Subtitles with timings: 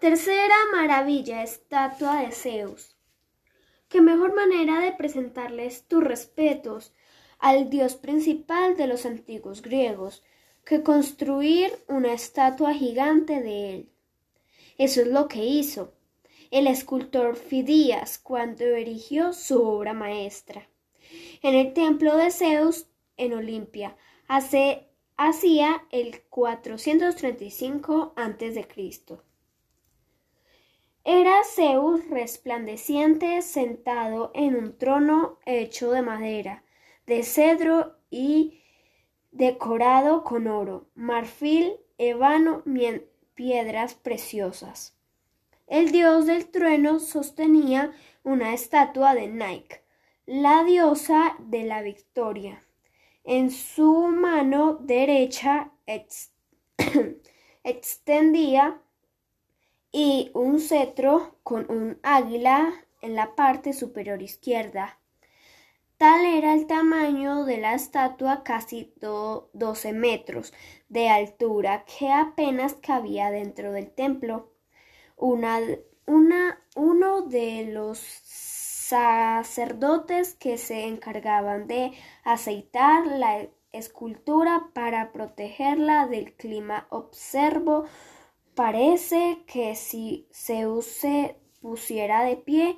[0.00, 2.96] Tercera maravilla, estatua de Zeus.
[3.90, 6.94] ¿Qué mejor manera de presentarles tus respetos
[7.38, 10.22] al dios principal de los antiguos griegos
[10.64, 13.92] que construir una estatua gigante de él?
[14.78, 15.92] Eso es lo que hizo
[16.50, 20.66] el escultor Fidías cuando erigió su obra maestra.
[21.42, 22.86] En el templo de Zeus
[23.18, 23.98] en Olimpia,
[24.28, 24.88] hace,
[25.18, 28.66] hacía el 435 a.C.
[31.12, 36.62] Era Zeus resplandeciente sentado en un trono hecho de madera,
[37.04, 38.62] de cedro y
[39.32, 42.62] decorado con oro, marfil, ébano,
[43.34, 44.96] piedras preciosas.
[45.66, 47.90] El dios del trueno sostenía
[48.22, 49.82] una estatua de Nike,
[50.26, 52.62] la diosa de la victoria.
[53.24, 55.72] En su mano derecha
[57.64, 58.80] extendía
[59.92, 64.98] y un cetro con un águila en la parte superior izquierda.
[65.96, 70.54] Tal era el tamaño de la estatua, casi 12 metros
[70.88, 74.50] de altura, que apenas cabía dentro del templo.
[75.16, 75.58] Una,
[76.06, 77.98] una, uno de los
[78.90, 81.92] sacerdotes que se encargaban de
[82.24, 87.84] aceitar la escultura para protegerla del clima observo
[88.60, 92.76] parece que si Zeus se pusiera de pie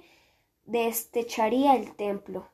[0.65, 2.49] destecharía el templo